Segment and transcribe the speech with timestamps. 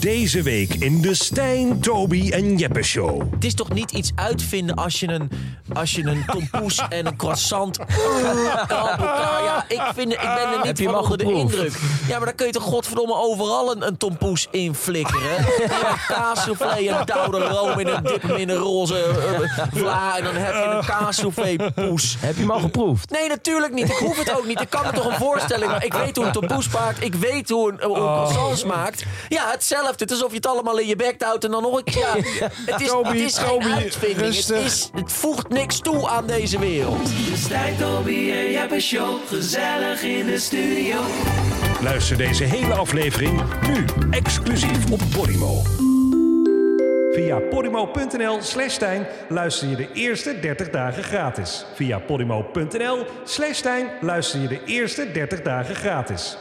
[0.00, 3.32] Deze week in de Stijn, Toby en Jeppe Show.
[3.32, 5.30] Het is toch niet iets uitvinden als je een,
[5.72, 7.78] als je een tompoes en een croissant
[9.76, 11.54] ik, vind, ik ben er Heb niet je van onder de geproefd?
[11.54, 11.72] indruk.
[12.08, 15.24] Ja, maar dan kun je toch godverdomme overal een, een tompoes in flikkeren?
[15.66, 20.16] Ja, kaassoufflé en douwe room in een dip hem in een roze eh, vla.
[20.16, 22.16] En dan heb je een kaassoufflé poes.
[22.18, 23.10] Heb je hem al geproefd?
[23.10, 23.88] Nee, natuurlijk niet.
[23.88, 24.60] Ik hoef het ook niet.
[24.60, 25.86] Ik kan me toch een voorstelling maken.
[25.86, 27.02] Ik weet hoe een tompoes smaakt.
[27.04, 29.04] Ik weet hoe een, hoe een croissant smaakt.
[29.28, 29.92] Ja, hetzelfde.
[29.96, 32.16] Het is alsof je het allemaal in je bek houdt en dan nog een keer.
[32.40, 34.34] Ja, het is, Toby, het is geen uitvinding.
[34.36, 37.06] Het, is, het voegt niks toe aan deze wereld.
[37.06, 39.16] De Stijn, Toby en Jeppe Show.
[40.02, 41.00] In de studio.
[41.82, 45.62] Luister deze hele aflevering nu exclusief op Podimo.
[47.12, 51.66] Via podimo.nl slash Stijn luister je de eerste 30 dagen gratis.
[51.74, 56.36] Via podimo.nl slash Stijn luister je de eerste 30 dagen gratis.